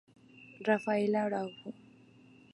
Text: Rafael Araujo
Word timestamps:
Rafael 0.67 1.13
Araujo 1.13 1.69